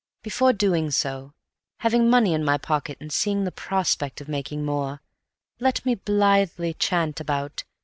Before 0.23 0.51
doing 0.51 0.89
so, 0.89 1.35
having 1.81 2.09
money 2.09 2.33
in 2.33 2.43
my 2.43 2.57
pocket 2.57 2.97
and 2.99 3.11
seeing 3.13 3.43
the 3.43 3.51
prospect 3.51 4.19
of 4.19 4.27
making 4.27 4.65
more, 4.65 4.99
let 5.59 5.85
me 5.85 5.93
blithely 5.93 6.73
chant 6.73 7.19
about. 7.19 7.63